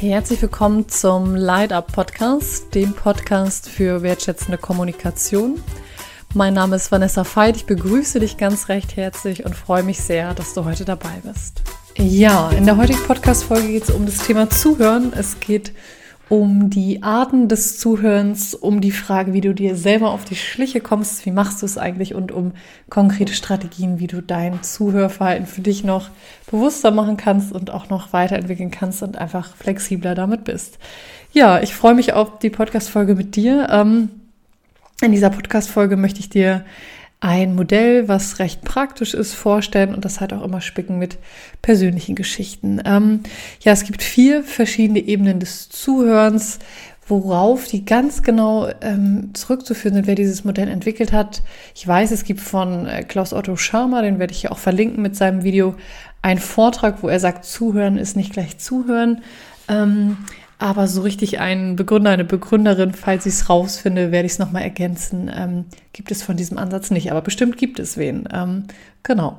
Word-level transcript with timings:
Herzlich 0.00 0.40
willkommen 0.40 0.88
zum 0.88 1.34
Light 1.34 1.74
Up 1.74 1.92
Podcast, 1.92 2.74
dem 2.74 2.94
Podcast 2.94 3.68
für 3.68 4.00
wertschätzende 4.00 4.56
Kommunikation. 4.56 5.62
Mein 6.32 6.54
Name 6.54 6.76
ist 6.76 6.90
Vanessa 6.90 7.22
Veit, 7.22 7.56
ich 7.56 7.66
begrüße 7.66 8.18
dich 8.18 8.38
ganz 8.38 8.70
recht 8.70 8.96
herzlich 8.96 9.44
und 9.44 9.54
freue 9.54 9.82
mich 9.82 10.00
sehr, 10.00 10.32
dass 10.32 10.54
du 10.54 10.64
heute 10.64 10.86
dabei 10.86 11.20
bist. 11.22 11.60
Ja, 11.98 12.48
in 12.48 12.64
der 12.64 12.78
heutigen 12.78 13.02
Podcast-Folge 13.02 13.68
geht 13.68 13.82
es 13.82 13.90
um 13.90 14.06
das 14.06 14.26
Thema 14.26 14.48
Zuhören. 14.48 15.12
Es 15.12 15.38
geht 15.38 15.68
um 15.68 15.99
die 16.30 17.02
Arten 17.02 17.48
des 17.48 17.78
Zuhörens, 17.78 18.54
um 18.54 18.80
die 18.80 18.92
Frage, 18.92 19.32
wie 19.32 19.40
du 19.40 19.52
dir 19.52 19.74
selber 19.74 20.12
auf 20.12 20.24
die 20.24 20.36
Schliche 20.36 20.80
kommst, 20.80 21.26
wie 21.26 21.32
machst 21.32 21.60
du 21.60 21.66
es 21.66 21.76
eigentlich 21.76 22.14
und 22.14 22.30
um 22.30 22.52
konkrete 22.88 23.34
Strategien, 23.34 23.98
wie 23.98 24.06
du 24.06 24.22
dein 24.22 24.62
Zuhörverhalten 24.62 25.46
für 25.46 25.60
dich 25.60 25.82
noch 25.82 26.10
bewusster 26.48 26.92
machen 26.92 27.16
kannst 27.16 27.52
und 27.52 27.70
auch 27.70 27.88
noch 27.88 28.12
weiterentwickeln 28.12 28.70
kannst 28.70 29.02
und 29.02 29.18
einfach 29.18 29.56
flexibler 29.56 30.14
damit 30.14 30.44
bist. 30.44 30.78
Ja, 31.32 31.60
ich 31.60 31.74
freue 31.74 31.94
mich 31.94 32.12
auf 32.12 32.38
die 32.38 32.50
Podcast-Folge 32.50 33.16
mit 33.16 33.34
dir. 33.34 33.66
Ähm, 33.68 34.10
in 35.02 35.10
dieser 35.10 35.30
Podcast-Folge 35.30 35.96
möchte 35.96 36.20
ich 36.20 36.28
dir 36.28 36.64
ein 37.20 37.54
Modell, 37.54 38.08
was 38.08 38.38
recht 38.38 38.62
praktisch 38.62 39.12
ist, 39.12 39.34
vorstellen 39.34 39.94
und 39.94 40.04
das 40.04 40.20
halt 40.20 40.32
auch 40.32 40.42
immer 40.42 40.62
spicken 40.62 40.98
mit 40.98 41.18
persönlichen 41.60 42.14
Geschichten. 42.14 42.80
Ähm, 42.84 43.20
ja, 43.60 43.72
es 43.72 43.84
gibt 43.84 44.02
vier 44.02 44.42
verschiedene 44.42 45.00
Ebenen 45.00 45.38
des 45.38 45.68
Zuhörens, 45.68 46.58
worauf 47.06 47.66
die 47.66 47.84
ganz 47.84 48.22
genau 48.22 48.70
ähm, 48.80 49.30
zurückzuführen 49.34 49.94
sind, 49.96 50.06
wer 50.06 50.14
dieses 50.14 50.44
Modell 50.44 50.68
entwickelt 50.68 51.12
hat. 51.12 51.42
Ich 51.74 51.86
weiß, 51.86 52.10
es 52.10 52.24
gibt 52.24 52.40
von 52.40 52.86
äh, 52.86 53.02
Klaus 53.02 53.34
Otto 53.34 53.56
Scharmer, 53.56 54.00
den 54.00 54.18
werde 54.18 54.32
ich 54.32 54.40
hier 54.40 54.52
auch 54.52 54.58
verlinken 54.58 55.02
mit 55.02 55.16
seinem 55.16 55.42
Video, 55.42 55.74
einen 56.22 56.40
Vortrag, 56.40 57.02
wo 57.02 57.08
er 57.08 57.20
sagt, 57.20 57.44
Zuhören 57.44 57.98
ist 57.98 58.16
nicht 58.16 58.32
gleich 58.32 58.58
Zuhören. 58.58 59.22
Ähm, 59.68 60.18
aber 60.60 60.86
so 60.86 61.00
richtig 61.00 61.40
einen 61.40 61.74
Begründer, 61.74 62.10
eine 62.10 62.24
Begründerin, 62.24 62.92
falls 62.92 63.24
ich 63.24 63.32
es 63.32 63.48
rausfinde, 63.48 64.12
werde 64.12 64.26
ich 64.26 64.32
es 64.32 64.38
nochmal 64.38 64.62
ergänzen. 64.62 65.30
Ähm, 65.34 65.64
gibt 65.94 66.10
es 66.10 66.22
von 66.22 66.36
diesem 66.36 66.58
Ansatz 66.58 66.90
nicht, 66.90 67.10
aber 67.10 67.22
bestimmt 67.22 67.56
gibt 67.56 67.78
es 67.80 67.96
wen. 67.96 68.28
Ähm, 68.30 68.64
genau. 69.02 69.38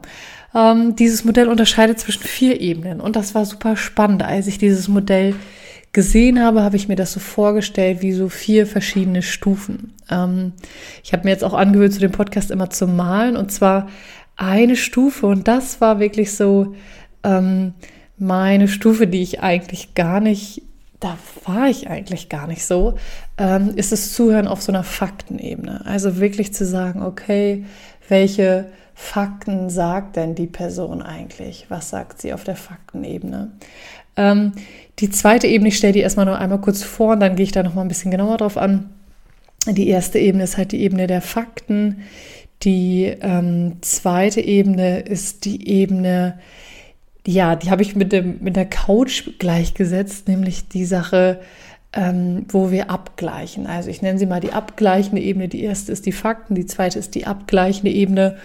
Ähm, 0.55 0.95
dieses 0.95 1.23
Modell 1.23 1.47
unterscheidet 1.47 1.99
zwischen 1.99 2.23
vier 2.23 2.59
Ebenen 2.59 2.99
und 2.99 3.15
das 3.15 3.35
war 3.35 3.45
super 3.45 3.77
spannend. 3.77 4.23
Als 4.23 4.47
ich 4.47 4.57
dieses 4.57 4.87
Modell 4.87 5.35
gesehen 5.93 6.43
habe, 6.43 6.63
habe 6.63 6.75
ich 6.75 6.87
mir 6.87 6.95
das 6.95 7.13
so 7.13 7.19
vorgestellt 7.19 8.01
wie 8.01 8.13
so 8.13 8.27
vier 8.27 8.65
verschiedene 8.65 9.21
Stufen. 9.21 9.93
Ähm, 10.09 10.53
ich 11.03 11.13
habe 11.13 11.25
mir 11.25 11.31
jetzt 11.31 11.43
auch 11.43 11.53
angewöhnt, 11.53 11.93
zu 11.93 11.99
dem 11.99 12.11
Podcast 12.11 12.49
immer 12.49 12.71
zu 12.71 12.87
malen 12.87 13.37
und 13.37 13.51
zwar 13.51 13.89
eine 14.37 14.75
Stufe 14.75 15.27
und 15.27 15.47
das 15.47 15.81
war 15.81 15.99
wirklich 15.99 16.35
so 16.35 16.73
ähm, 17.23 17.75
meine 18.17 18.67
Stufe, 18.67 19.05
die 19.05 19.21
ich 19.21 19.41
eigentlich 19.41 19.93
gar 19.93 20.19
nicht 20.19 20.63
da 21.01 21.17
war 21.45 21.67
ich 21.67 21.89
eigentlich 21.89 22.29
gar 22.29 22.47
nicht 22.47 22.63
so, 22.63 22.93
ähm, 23.37 23.73
ist 23.75 23.91
das 23.91 24.13
Zuhören 24.13 24.47
auf 24.47 24.61
so 24.61 24.71
einer 24.71 24.83
Faktenebene. 24.83 25.81
Also 25.85 26.19
wirklich 26.19 26.53
zu 26.53 26.65
sagen, 26.65 27.01
okay, 27.01 27.65
welche 28.07 28.67
Fakten 28.93 29.69
sagt 29.69 30.15
denn 30.15 30.35
die 30.35 30.47
Person 30.47 31.01
eigentlich? 31.01 31.65
Was 31.69 31.89
sagt 31.89 32.21
sie 32.21 32.33
auf 32.33 32.43
der 32.43 32.55
Faktenebene? 32.55 33.51
Ähm, 34.15 34.53
die 34.99 35.09
zweite 35.09 35.47
Ebene, 35.47 35.69
ich 35.69 35.77
stelle 35.77 35.93
die 35.93 36.01
erstmal 36.01 36.27
nur 36.27 36.37
einmal 36.37 36.61
kurz 36.61 36.83
vor 36.83 37.13
und 37.13 37.19
dann 37.19 37.35
gehe 37.35 37.45
ich 37.45 37.51
da 37.51 37.63
nochmal 37.63 37.83
ein 37.83 37.89
bisschen 37.89 38.11
genauer 38.11 38.37
drauf 38.37 38.57
an. 38.57 38.91
Die 39.67 39.87
erste 39.87 40.19
Ebene 40.19 40.43
ist 40.43 40.57
halt 40.57 40.71
die 40.71 40.81
Ebene 40.81 41.07
der 41.07 41.21
Fakten. 41.21 42.03
Die 42.61 43.05
ähm, 43.21 43.77
zweite 43.81 44.41
Ebene 44.41 44.99
ist 44.99 45.45
die 45.45 45.67
Ebene 45.67 46.37
ja, 47.25 47.55
die 47.55 47.69
habe 47.69 47.83
ich 47.83 47.95
mit, 47.95 48.11
dem, 48.11 48.39
mit 48.41 48.55
der 48.55 48.65
Couch 48.65 49.29
gleichgesetzt, 49.37 50.27
nämlich 50.27 50.67
die 50.67 50.85
Sache, 50.85 51.39
ähm, 51.93 52.45
wo 52.49 52.71
wir 52.71 52.89
abgleichen. 52.89 53.67
Also 53.67 53.89
ich 53.89 54.01
nenne 54.01 54.17
sie 54.17 54.25
mal 54.25 54.39
die 54.39 54.53
abgleichende 54.53 55.21
Ebene. 55.21 55.47
Die 55.47 55.63
erste 55.63 55.91
ist 55.91 56.05
die 56.05 56.11
Fakten, 56.11 56.55
die 56.55 56.65
zweite 56.65 56.99
ist 56.99 57.15
die 57.15 57.27
abgleichende 57.27 57.91
Ebene. 57.91 58.37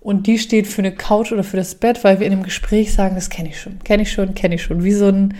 Und 0.00 0.26
die 0.26 0.38
steht 0.38 0.66
für 0.66 0.82
eine 0.82 0.94
Couch 0.94 1.32
oder 1.32 1.44
für 1.44 1.56
das 1.56 1.76
Bett, 1.76 2.04
weil 2.04 2.20
wir 2.20 2.26
in 2.26 2.32
einem 2.32 2.42
Gespräch 2.42 2.92
sagen, 2.92 3.14
das 3.14 3.30
kenne 3.30 3.50
ich 3.50 3.60
schon, 3.60 3.78
kenne 3.84 4.02
ich 4.02 4.12
schon, 4.12 4.34
kenne 4.34 4.56
ich 4.56 4.62
schon. 4.62 4.84
Wie 4.84 4.92
so 4.92 5.06
ein 5.06 5.34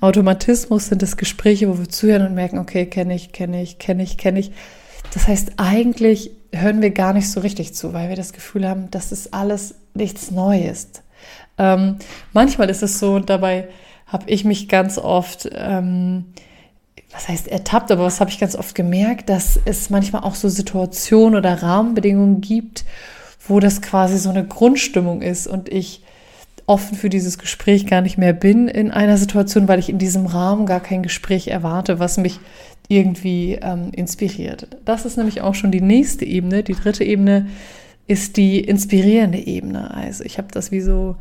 Automatismus 0.00 0.86
sind 0.86 1.02
das 1.02 1.16
Gespräche, 1.16 1.68
wo 1.68 1.78
wir 1.78 1.88
zuhören 1.88 2.26
und 2.26 2.34
merken, 2.34 2.58
okay, 2.58 2.86
kenne 2.86 3.14
ich, 3.14 3.32
kenne 3.32 3.62
ich, 3.62 3.78
kenne 3.78 4.02
ich, 4.02 4.16
kenne 4.16 4.40
ich. 4.40 4.50
Das 5.12 5.28
heißt, 5.28 5.52
eigentlich 5.58 6.30
hören 6.52 6.82
wir 6.82 6.90
gar 6.90 7.12
nicht 7.12 7.30
so 7.30 7.40
richtig 7.40 7.74
zu, 7.74 7.92
weil 7.92 8.08
wir 8.08 8.16
das 8.16 8.32
Gefühl 8.32 8.68
haben, 8.68 8.90
das 8.90 9.12
ist 9.12 9.34
alles 9.34 9.74
nichts 9.94 10.30
Neues. 10.30 10.88
Ähm, 11.58 11.96
manchmal 12.32 12.70
ist 12.70 12.82
es 12.82 12.98
so, 12.98 13.14
und 13.14 13.30
dabei 13.30 13.68
habe 14.06 14.28
ich 14.30 14.44
mich 14.44 14.68
ganz 14.68 14.98
oft, 14.98 15.48
ähm, 15.54 16.26
was 17.12 17.28
heißt 17.28 17.48
ertappt, 17.48 17.90
aber 17.90 18.04
was 18.04 18.20
habe 18.20 18.30
ich 18.30 18.40
ganz 18.40 18.56
oft 18.56 18.74
gemerkt, 18.74 19.28
dass 19.28 19.58
es 19.64 19.90
manchmal 19.90 20.22
auch 20.22 20.34
so 20.34 20.48
Situationen 20.48 21.36
oder 21.36 21.62
Rahmenbedingungen 21.62 22.40
gibt, 22.40 22.84
wo 23.46 23.60
das 23.60 23.82
quasi 23.82 24.18
so 24.18 24.30
eine 24.30 24.44
Grundstimmung 24.44 25.22
ist 25.22 25.46
und 25.46 25.68
ich 25.68 26.02
offen 26.66 26.96
für 26.96 27.08
dieses 27.08 27.38
Gespräch 27.38 27.86
gar 27.86 28.00
nicht 28.00 28.16
mehr 28.16 28.32
bin 28.32 28.68
in 28.68 28.92
einer 28.92 29.16
Situation, 29.16 29.66
weil 29.66 29.80
ich 29.80 29.88
in 29.88 29.98
diesem 29.98 30.26
Rahmen 30.26 30.66
gar 30.66 30.80
kein 30.80 31.02
Gespräch 31.02 31.48
erwarte, 31.48 31.98
was 31.98 32.16
mich 32.16 32.38
irgendwie 32.86 33.58
ähm, 33.60 33.90
inspiriert. 33.92 34.68
Das 34.84 35.04
ist 35.04 35.16
nämlich 35.16 35.40
auch 35.40 35.54
schon 35.54 35.72
die 35.72 35.80
nächste 35.80 36.24
Ebene. 36.24 36.62
Die 36.62 36.74
dritte 36.74 37.04
Ebene 37.04 37.48
ist 38.10 38.36
die 38.36 38.58
inspirierende 38.58 39.38
Ebene. 39.38 39.94
Also 39.94 40.24
ich 40.24 40.36
habe 40.36 40.48
das 40.50 40.72
wie 40.72 40.80
so 40.80 41.16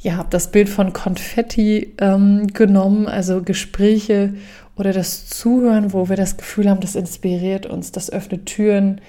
ja, 0.00 0.16
habe 0.16 0.30
das 0.30 0.50
Bild 0.50 0.68
von 0.68 0.92
Konfetti 0.92 1.94
ähm, 1.98 2.48
genommen, 2.48 3.06
also 3.06 3.40
Gespräche 3.40 4.34
oder 4.76 4.92
das 4.92 5.28
Zuhören, 5.28 5.92
wo 5.92 6.08
wir 6.08 6.16
das 6.16 6.36
Gefühl 6.36 6.68
haben, 6.68 6.80
das 6.80 6.96
inspiriert 6.96 7.66
uns, 7.66 7.92
das 7.92 8.10
öffnet 8.10 8.46
Türen, 8.46 9.00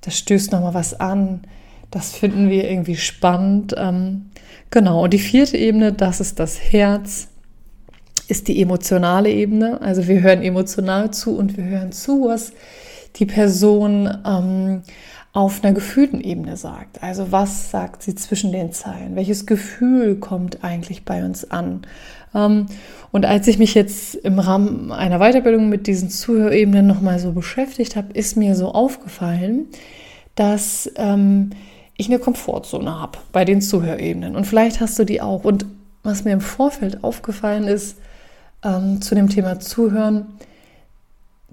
das 0.00 0.16
stößt 0.16 0.52
nochmal 0.52 0.72
was 0.72 0.98
an, 0.98 1.42
das 1.90 2.14
finden 2.14 2.48
wir 2.48 2.70
irgendwie 2.70 2.96
spannend. 2.96 3.74
Ähm, 3.76 4.30
genau, 4.70 5.04
und 5.04 5.12
die 5.12 5.18
vierte 5.18 5.58
Ebene, 5.58 5.92
das 5.92 6.18
ist 6.18 6.38
das 6.38 6.58
Herz, 6.72 7.28
ist 8.28 8.48
die 8.48 8.62
emotionale 8.62 9.30
Ebene. 9.30 9.82
Also 9.82 10.08
wir 10.08 10.22
hören 10.22 10.42
emotional 10.42 11.10
zu 11.10 11.36
und 11.36 11.58
wir 11.58 11.64
hören 11.64 11.92
zu, 11.92 12.26
was 12.26 12.52
die 13.16 13.26
Person 13.26 14.08
ähm, 14.26 14.82
auf 15.38 15.62
einer 15.62 15.72
gefühlten 15.72 16.20
Ebene 16.20 16.56
sagt. 16.56 17.00
Also 17.00 17.30
was 17.30 17.70
sagt 17.70 18.02
sie 18.02 18.16
zwischen 18.16 18.50
den 18.50 18.72
Zeilen? 18.72 19.14
Welches 19.14 19.46
Gefühl 19.46 20.16
kommt 20.16 20.64
eigentlich 20.64 21.04
bei 21.04 21.24
uns 21.24 21.48
an? 21.48 21.82
Ähm, 22.34 22.66
und 23.12 23.24
als 23.24 23.46
ich 23.46 23.56
mich 23.56 23.72
jetzt 23.74 24.16
im 24.16 24.40
Rahmen 24.40 24.90
einer 24.90 25.20
Weiterbildung 25.20 25.68
mit 25.68 25.86
diesen 25.86 26.10
Zuhörebenen 26.10 26.88
nochmal 26.88 27.20
so 27.20 27.30
beschäftigt 27.30 27.94
habe, 27.94 28.12
ist 28.14 28.36
mir 28.36 28.56
so 28.56 28.72
aufgefallen, 28.72 29.66
dass 30.34 30.90
ähm, 30.96 31.50
ich 31.96 32.08
eine 32.08 32.18
Komfortzone 32.18 32.98
habe 32.98 33.18
bei 33.30 33.44
den 33.44 33.62
Zuhörebenen. 33.62 34.34
Und 34.34 34.44
vielleicht 34.44 34.80
hast 34.80 34.98
du 34.98 35.04
die 35.04 35.22
auch. 35.22 35.44
Und 35.44 35.66
was 36.02 36.24
mir 36.24 36.32
im 36.32 36.40
Vorfeld 36.40 37.04
aufgefallen 37.04 37.68
ist 37.68 37.96
ähm, 38.64 39.00
zu 39.00 39.14
dem 39.14 39.28
Thema 39.28 39.60
Zuhören, 39.60 40.26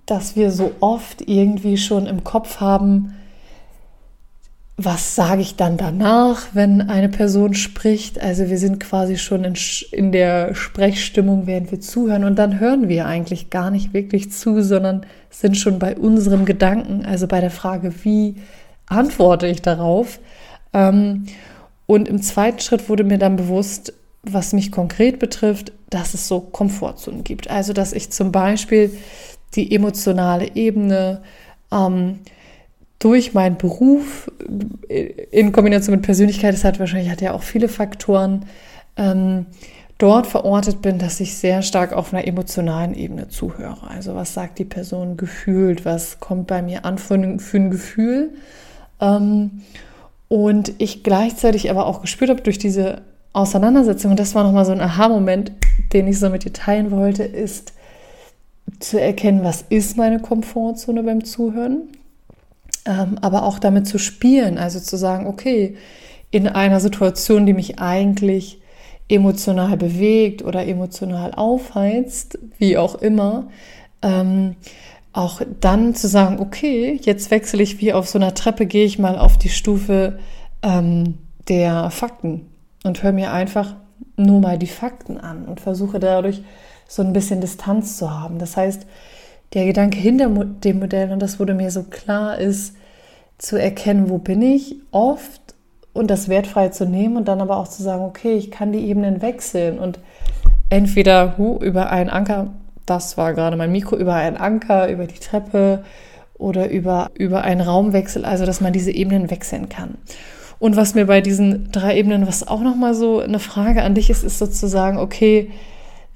dass 0.07 0.35
wir 0.35 0.49
so 0.49 0.71
oft 0.79 1.21
irgendwie 1.29 1.77
schon 1.77 2.07
im 2.07 2.23
Kopf 2.23 2.59
haben, 2.59 3.13
was 4.77 5.15
sage 5.15 5.41
ich 5.41 5.55
dann 5.55 5.77
danach, 5.77 6.47
wenn 6.53 6.81
eine 6.81 7.07
Person 7.07 7.53
spricht? 7.53 8.21
Also 8.21 8.49
wir 8.49 8.57
sind 8.57 8.81
quasi 8.81 9.17
schon 9.17 9.45
in, 9.45 9.53
in, 9.91 10.11
der 10.11 10.53
Sprechstimmung, 10.53 11.47
während 11.47 11.71
wir 11.71 11.79
zuhören 11.79 12.25
und 12.25 12.35
dann 12.35 12.59
hören 12.59 12.89
wir 12.89 13.05
eigentlich 13.05 13.49
gar 13.49 13.71
nicht 13.71 13.93
wirklich 13.93 14.31
zu, 14.33 14.61
sondern 14.61 15.05
sind 15.29 15.55
schon 15.55 15.79
bei 15.79 15.95
unserem 15.95 16.43
Gedanken, 16.43 17.05
also 17.05 17.25
bei 17.25 17.39
der 17.39 17.51
Frage, 17.51 17.93
wie 18.03 18.35
antworte 18.87 19.47
ich 19.47 19.61
darauf? 19.61 20.19
Ähm, 20.73 21.27
und 21.85 22.09
im 22.09 22.21
zweiten 22.21 22.59
Schritt 22.59 22.89
wurde 22.89 23.05
mir 23.05 23.17
dann 23.17 23.37
bewusst, 23.37 23.93
was 24.23 24.51
mich 24.51 24.71
konkret 24.71 25.19
betrifft, 25.19 25.71
dass 25.89 26.13
es 26.13 26.27
so 26.27 26.41
Komfortzonen 26.41 27.23
gibt. 27.23 27.49
Also 27.49 27.71
dass 27.71 27.93
ich 27.93 28.09
zum 28.09 28.33
Beispiel 28.33 28.91
die 29.55 29.73
emotionale 29.73 30.55
Ebene 30.55 31.21
ähm, 31.71 32.19
durch 33.05 33.35
meinen 33.35 33.57
Beruf 33.57 34.31
in 35.29 35.51
Kombination 35.51 35.95
mit 35.95 36.03
Persönlichkeit, 36.03 36.55
das 36.55 36.63
hat 36.63 36.79
wahrscheinlich 36.79 37.11
hat 37.11 37.21
ja 37.21 37.33
auch 37.33 37.43
viele 37.43 37.67
Faktoren, 37.67 38.47
ähm, 38.97 39.45
dort 39.99 40.25
verortet 40.25 40.81
bin, 40.81 40.97
dass 40.97 41.19
ich 41.19 41.37
sehr 41.37 41.61
stark 41.61 41.93
auf 41.93 42.11
einer 42.11 42.25
emotionalen 42.25 42.95
Ebene 42.95 43.27
zuhöre. 43.27 43.87
Also 43.87 44.15
was 44.15 44.33
sagt 44.33 44.57
die 44.57 44.65
Person 44.65 45.17
gefühlt, 45.17 45.85
was 45.85 46.19
kommt 46.19 46.47
bei 46.47 46.63
mir 46.63 46.83
an 46.83 46.97
für, 46.97 47.37
für 47.37 47.57
ein 47.57 47.69
Gefühl. 47.69 48.31
Ähm, 48.99 49.61
und 50.27 50.73
ich 50.79 51.03
gleichzeitig 51.03 51.69
aber 51.69 51.85
auch 51.85 52.01
gespürt 52.01 52.31
habe 52.31 52.41
durch 52.41 52.57
diese 52.57 53.03
Auseinandersetzung, 53.33 54.09
und 54.09 54.19
das 54.19 54.33
war 54.33 54.43
nochmal 54.43 54.65
so 54.65 54.71
ein 54.71 54.81
Aha-Moment, 54.81 55.51
den 55.93 56.07
ich 56.07 56.17
so 56.17 56.31
mit 56.31 56.43
dir 56.43 56.53
teilen 56.53 56.89
wollte, 56.89 57.21
ist 57.21 57.73
zu 58.79 58.99
erkennen, 58.99 59.43
was 59.43 59.63
ist 59.69 59.95
meine 59.95 60.19
Komfortzone 60.19 61.03
beim 61.03 61.23
Zuhören 61.23 61.83
ähm, 62.85 63.17
aber 63.21 63.43
auch 63.43 63.59
damit 63.59 63.87
zu 63.87 63.97
spielen, 63.97 64.57
also 64.57 64.79
zu 64.79 64.97
sagen, 64.97 65.27
okay, 65.27 65.75
in 66.31 66.47
einer 66.47 66.79
Situation, 66.79 67.45
die 67.45 67.53
mich 67.53 67.79
eigentlich 67.79 68.61
emotional 69.07 69.77
bewegt 69.77 70.43
oder 70.43 70.65
emotional 70.65 71.33
aufheizt, 71.33 72.39
wie 72.57 72.77
auch 72.77 72.95
immer, 72.95 73.47
ähm, 74.01 74.55
auch 75.13 75.41
dann 75.61 75.95
zu 75.95 76.07
sagen, 76.07 76.39
okay, 76.39 76.99
jetzt 77.01 77.31
wechsle 77.31 77.63
ich 77.63 77.79
wie 77.79 77.93
auf 77.93 78.09
so 78.09 78.19
einer 78.19 78.33
Treppe, 78.33 78.65
gehe 78.65 78.85
ich 78.85 78.99
mal 78.99 79.17
auf 79.17 79.37
die 79.37 79.49
Stufe 79.49 80.19
ähm, 80.61 81.19
der 81.47 81.89
Fakten 81.91 82.47
und 82.83 83.01
höre 83.01 83.13
mir 83.13 83.31
einfach 83.31 83.75
nur 84.17 84.41
mal 84.41 84.57
die 84.57 84.67
Fakten 84.67 85.17
an 85.17 85.45
und 85.45 85.61
versuche 85.61 85.99
dadurch 85.99 86.41
so 86.87 87.01
ein 87.01 87.13
bisschen 87.13 87.41
Distanz 87.41 87.97
zu 87.97 88.11
haben. 88.11 88.39
Das 88.39 88.57
heißt, 88.57 88.85
der 89.55 89.65
Gedanke 89.65 89.97
hinter 89.97 90.29
dem 90.29 90.79
Modell, 90.79 91.11
und 91.11 91.21
das 91.21 91.39
wurde 91.39 91.53
mir 91.53 91.71
so 91.71 91.83
klar, 91.83 92.37
ist 92.37 92.75
zu 93.37 93.59
erkennen, 93.59 94.09
wo 94.09 94.17
bin 94.17 94.41
ich 94.41 94.75
oft 94.91 95.41
und 95.93 96.11
das 96.11 96.29
wertfrei 96.29 96.69
zu 96.69 96.85
nehmen 96.85 97.17
und 97.17 97.27
dann 97.27 97.41
aber 97.41 97.57
auch 97.57 97.67
zu 97.67 97.81
sagen, 97.81 98.03
okay, 98.03 98.33
ich 98.33 98.51
kann 98.51 98.71
die 98.71 98.85
Ebenen 98.85 99.21
wechseln 99.21 99.79
und 99.79 99.99
entweder 100.69 101.37
hu, 101.37 101.57
über 101.57 101.89
einen 101.89 102.09
Anker, 102.09 102.53
das 102.85 103.17
war 103.17 103.33
gerade 103.33 103.55
mein 103.55 103.71
Mikro, 103.71 103.95
über 103.95 104.13
einen 104.13 104.37
Anker, 104.37 104.89
über 104.89 105.07
die 105.07 105.19
Treppe 105.19 105.83
oder 106.37 106.69
über, 106.69 107.11
über 107.13 107.43
einen 107.43 107.61
Raumwechsel, 107.61 108.25
also 108.25 108.45
dass 108.45 108.61
man 108.61 108.73
diese 108.73 108.91
Ebenen 108.91 109.31
wechseln 109.31 109.69
kann. 109.69 109.95
Und 110.59 110.75
was 110.75 110.95
mir 110.95 111.05
bei 111.05 111.21
diesen 111.21 111.71
drei 111.71 111.97
Ebenen, 111.97 112.27
was 112.27 112.47
auch 112.47 112.61
nochmal 112.61 112.93
so 112.93 113.19
eine 113.19 113.39
Frage 113.39 113.81
an 113.81 113.95
dich 113.95 114.09
ist, 114.09 114.23
ist 114.23 114.39
sozusagen, 114.39 114.97
okay, 114.97 115.51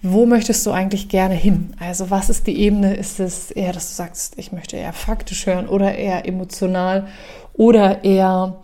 wo 0.01 0.25
möchtest 0.25 0.66
du 0.66 0.72
eigentlich 0.72 1.10
gerne 1.10 1.36
hin? 1.36 1.74
Also 1.80 2.10
was 2.10 2.30
ist 2.30 2.48
die 2.48 2.57
Ebene? 2.57 2.96
Ist 2.96 3.19
es 3.19 3.51
eher, 3.51 3.74
dass 3.74 3.90
du 3.90 3.96
sagst, 3.96 4.34
ich 4.38 4.51
möchte 4.51 4.78
eher 4.78 4.94
faktisch 4.94 5.46
hören 5.46 5.68
oder 5.68 5.96
eher 5.96 6.25
emotional 6.25 7.07
oder 7.54 8.04
eher, 8.06 8.56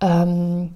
ähm, 0.00 0.70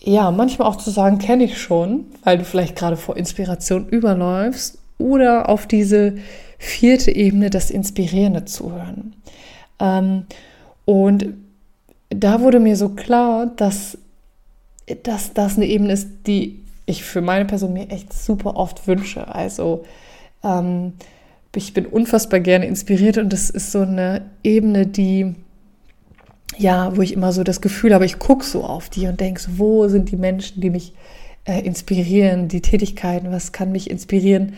ja, 0.00 0.30
manchmal 0.30 0.68
auch 0.68 0.76
zu 0.76 0.90
sagen, 0.90 1.18
kenne 1.18 1.44
ich 1.44 1.60
schon, 1.60 2.06
weil 2.22 2.38
du 2.38 2.44
vielleicht 2.44 2.76
gerade 2.76 2.96
vor 2.96 3.16
Inspiration 3.16 3.88
überläufst 3.88 4.78
oder 4.98 5.48
auf 5.48 5.66
diese 5.66 6.16
vierte 6.58 7.10
Ebene, 7.10 7.50
das 7.50 7.70
inspirierende 7.70 8.44
Zuhören. 8.44 9.16
Ähm, 9.80 10.26
und 10.84 11.26
da 12.08 12.40
wurde 12.40 12.60
mir 12.60 12.76
so 12.76 12.90
klar, 12.90 13.46
dass, 13.56 13.98
dass 15.02 15.32
das 15.34 15.56
eine 15.56 15.66
Ebene 15.66 15.92
ist, 15.92 16.08
die 16.26 16.61
ich 16.86 17.04
für 17.04 17.20
meine 17.20 17.44
Person 17.44 17.72
mir 17.72 17.90
echt 17.90 18.12
super 18.12 18.56
oft 18.56 18.86
wünsche. 18.86 19.28
Also 19.28 19.84
ähm, 20.42 20.94
ich 21.54 21.74
bin 21.74 21.86
unfassbar 21.86 22.40
gerne 22.40 22.66
inspiriert 22.66 23.18
und 23.18 23.32
das 23.32 23.50
ist 23.50 23.72
so 23.72 23.80
eine 23.80 24.22
Ebene, 24.42 24.86
die 24.86 25.34
ja, 26.58 26.94
wo 26.96 27.02
ich 27.02 27.12
immer 27.12 27.32
so 27.32 27.44
das 27.44 27.60
Gefühl 27.60 27.94
habe, 27.94 28.04
ich 28.04 28.18
gucke 28.18 28.44
so 28.44 28.64
auf 28.64 28.88
die 28.88 29.06
und 29.06 29.20
denke, 29.20 29.40
so, 29.40 29.58
wo 29.58 29.88
sind 29.88 30.10
die 30.10 30.16
Menschen, 30.16 30.60
die 30.60 30.70
mich 30.70 30.92
äh, 31.44 31.60
inspirieren, 31.60 32.48
die 32.48 32.60
Tätigkeiten, 32.60 33.32
was 33.32 33.52
kann 33.52 33.72
mich 33.72 33.90
inspirieren? 33.90 34.54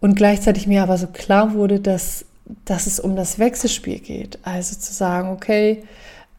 Und 0.00 0.16
gleichzeitig 0.16 0.66
mir 0.66 0.82
aber 0.82 0.98
so 0.98 1.06
klar 1.06 1.54
wurde, 1.54 1.80
dass, 1.80 2.24
dass 2.64 2.86
es 2.86 3.00
um 3.00 3.16
das 3.16 3.38
Wechselspiel 3.38 3.98
geht. 3.98 4.38
Also 4.42 4.76
zu 4.76 4.92
sagen, 4.92 5.30
okay, 5.30 5.84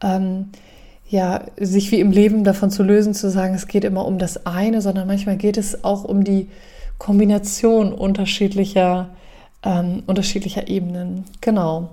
ähm, 0.02 0.50
ja, 1.08 1.44
sich 1.58 1.90
wie 1.90 2.00
im 2.00 2.10
Leben 2.10 2.44
davon 2.44 2.70
zu 2.70 2.82
lösen, 2.82 3.14
zu 3.14 3.30
sagen, 3.30 3.54
es 3.54 3.66
geht 3.66 3.84
immer 3.84 4.04
um 4.04 4.18
das 4.18 4.44
eine, 4.46 4.82
sondern 4.82 5.06
manchmal 5.06 5.36
geht 5.36 5.56
es 5.56 5.82
auch 5.84 6.04
um 6.04 6.22
die 6.22 6.48
Kombination 6.98 7.92
unterschiedlicher, 7.92 9.08
ähm, 9.64 10.02
unterschiedlicher 10.06 10.68
Ebenen. 10.68 11.24
Genau. 11.40 11.88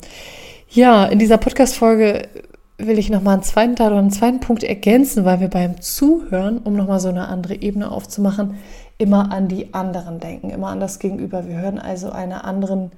Ja, 0.69 1.05
in 1.05 1.19
dieser 1.19 1.37
Podcast-Folge 1.37 2.27
will 2.77 2.99
ich 2.99 3.09
nochmal 3.09 3.35
einen 3.35 3.43
zweiten 3.43 3.77
Teil 3.77 3.91
oder 3.91 3.99
einen 3.99 4.11
zweiten 4.11 4.41
Punkt 4.41 4.63
ergänzen, 4.63 5.23
weil 5.23 5.39
wir 5.39 5.47
beim 5.47 5.79
Zuhören, 5.79 6.57
um 6.57 6.75
nochmal 6.75 6.99
so 6.99 7.07
eine 7.07 7.29
andere 7.29 7.55
Ebene 7.55 7.89
aufzumachen, 7.89 8.55
immer 8.97 9.31
an 9.31 9.47
die 9.47 9.73
anderen 9.73 10.19
denken, 10.19 10.49
immer 10.49 10.67
an 10.67 10.81
das 10.81 10.99
Gegenüber. 10.99 11.47
Wir 11.47 11.55
hören 11.55 11.79
also 11.79 12.11
einer 12.11 12.43
anderen 12.43 12.91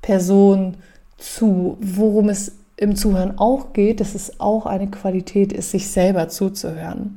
Person 0.00 0.76
zu, 1.18 1.76
worum 1.80 2.28
es 2.28 2.52
im 2.82 2.96
Zuhören 2.96 3.38
auch 3.38 3.72
geht, 3.72 4.00
dass 4.00 4.14
es 4.14 4.40
auch 4.40 4.66
eine 4.66 4.88
Qualität 4.88 5.52
ist, 5.52 5.70
sich 5.70 5.88
selber 5.90 6.28
zuzuhören. 6.28 7.16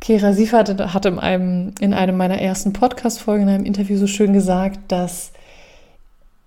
Kira 0.00 0.32
Siefert 0.32 0.80
hat 0.94 1.06
in 1.06 1.18
einem, 1.18 1.72
in 1.80 1.92
einem 1.92 2.16
meiner 2.16 2.40
ersten 2.40 2.72
Podcast-Folgen, 2.72 3.44
in 3.44 3.48
einem 3.48 3.64
Interview 3.64 3.98
so 3.98 4.06
schön 4.06 4.32
gesagt, 4.32 4.80
dass 4.88 5.32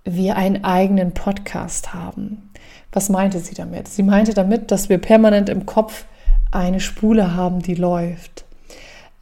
wir 0.04 0.36
einen 0.36 0.64
eigenen 0.64 1.14
Podcast 1.14 1.94
haben. 1.94 2.50
Was 2.92 3.10
meinte 3.10 3.40
sie 3.40 3.54
damit? 3.54 3.88
Sie 3.88 4.04
meinte 4.04 4.34
damit, 4.34 4.72
dass 4.72 4.90
wir 4.90 4.98
permanent 4.98 5.50
im 5.50 5.66
Kopf 5.66 6.06
eine 6.52 6.80
Spule 6.80 7.36
haben, 7.36 7.62
die 7.62 7.76
läuft. 7.76 8.46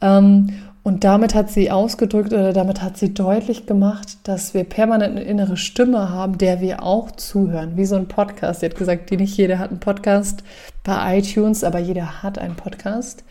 Ähm, 0.00 0.52
und 0.90 1.04
damit 1.04 1.36
hat 1.36 1.48
sie 1.52 1.70
ausgedrückt 1.70 2.32
oder 2.32 2.52
damit 2.52 2.82
hat 2.82 2.96
sie 2.96 3.14
deutlich 3.14 3.64
gemacht, 3.64 4.18
dass 4.24 4.54
wir 4.54 4.64
permanent 4.64 5.16
eine 5.16 5.22
innere 5.24 5.56
Stimme 5.56 6.10
haben, 6.10 6.36
der 6.36 6.60
wir 6.60 6.82
auch 6.82 7.12
zuhören, 7.12 7.76
wie 7.76 7.84
so 7.84 7.94
ein 7.94 8.08
Podcast. 8.08 8.58
Sie 8.58 8.66
hat 8.66 8.74
gesagt, 8.74 9.08
die 9.08 9.16
nicht 9.16 9.36
jeder 9.36 9.60
hat 9.60 9.70
einen 9.70 9.78
Podcast 9.78 10.42
bei 10.82 11.18
iTunes, 11.18 11.62
aber 11.62 11.78
jeder 11.78 12.24
hat 12.24 12.40
einen 12.40 12.56
Podcast. 12.56 13.22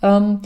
Ähm, 0.00 0.42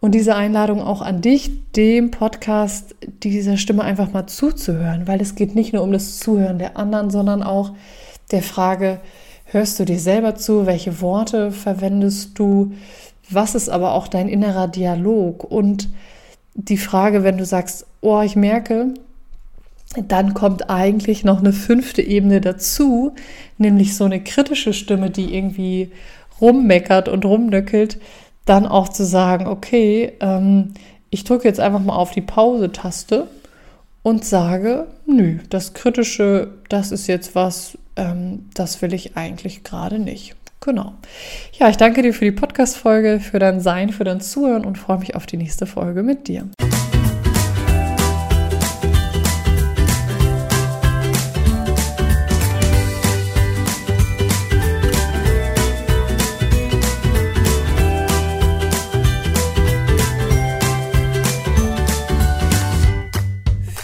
und 0.00 0.14
diese 0.14 0.36
Einladung 0.36 0.82
auch 0.82 1.00
an 1.00 1.22
dich, 1.22 1.52
dem 1.72 2.10
Podcast 2.10 2.94
dieser 3.22 3.56
Stimme 3.56 3.82
einfach 3.82 4.12
mal 4.12 4.26
zuzuhören, 4.26 5.08
weil 5.08 5.22
es 5.22 5.36
geht 5.36 5.54
nicht 5.54 5.72
nur 5.72 5.82
um 5.82 5.90
das 5.90 6.18
Zuhören 6.18 6.58
der 6.58 6.76
anderen, 6.76 7.08
sondern 7.08 7.42
auch 7.42 7.72
der 8.30 8.42
Frage, 8.42 9.00
hörst 9.46 9.80
du 9.80 9.86
dir 9.86 9.98
selber 9.98 10.34
zu, 10.34 10.66
welche 10.66 11.00
Worte 11.00 11.50
verwendest 11.50 12.38
du, 12.38 12.72
was 13.30 13.54
ist 13.54 13.68
aber 13.68 13.94
auch 13.94 14.08
dein 14.08 14.28
innerer 14.28 14.68
Dialog? 14.68 15.44
Und 15.44 15.88
die 16.54 16.78
Frage, 16.78 17.22
wenn 17.22 17.38
du 17.38 17.44
sagst, 17.44 17.86
oh, 18.00 18.20
ich 18.20 18.36
merke, 18.36 18.94
dann 19.96 20.34
kommt 20.34 20.70
eigentlich 20.70 21.24
noch 21.24 21.40
eine 21.40 21.52
fünfte 21.52 22.02
Ebene 22.02 22.40
dazu, 22.40 23.12
nämlich 23.58 23.96
so 23.96 24.04
eine 24.04 24.22
kritische 24.22 24.72
Stimme, 24.72 25.10
die 25.10 25.34
irgendwie 25.34 25.90
rummeckert 26.40 27.08
und 27.08 27.24
rumnöckelt, 27.24 27.98
dann 28.46 28.66
auch 28.66 28.88
zu 28.88 29.04
sagen, 29.04 29.46
okay, 29.46 30.12
ähm, 30.20 30.74
ich 31.10 31.24
drücke 31.24 31.46
jetzt 31.46 31.60
einfach 31.60 31.80
mal 31.80 31.96
auf 31.96 32.12
die 32.12 32.20
Pause-Taste 32.20 33.26
und 34.02 34.24
sage, 34.24 34.86
nö, 35.06 35.38
das 35.50 35.74
Kritische, 35.74 36.52
das 36.68 36.92
ist 36.92 37.06
jetzt 37.06 37.34
was, 37.34 37.76
ähm, 37.96 38.48
das 38.54 38.80
will 38.82 38.94
ich 38.94 39.16
eigentlich 39.16 39.64
gerade 39.64 39.98
nicht. 39.98 40.36
Genau. 40.60 40.94
Ja, 41.58 41.70
ich 41.70 41.78
danke 41.78 42.02
dir 42.02 42.12
für 42.12 42.26
die 42.26 42.32
Podcast-Folge, 42.32 43.18
für 43.20 43.38
dein 43.38 43.60
Sein, 43.60 43.90
für 43.90 44.04
dein 44.04 44.20
Zuhören 44.20 44.66
und 44.66 44.76
freue 44.76 44.98
mich 44.98 45.14
auf 45.14 45.24
die 45.24 45.38
nächste 45.38 45.66
Folge 45.66 46.02
mit 46.02 46.28
dir. 46.28 46.50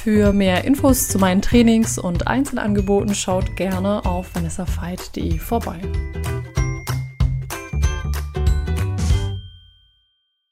Für 0.07 0.33
mehr 0.33 0.65
Infos 0.65 1.09
zu 1.09 1.19
meinen 1.19 1.43
Trainings 1.43 1.99
und 1.99 2.29
Einzelangeboten 2.29 3.13
schaut 3.15 3.57
gerne 3.57 4.05
auf 4.07 4.35
vanessafeit.de 4.37 5.39
vorbei. 5.39 5.81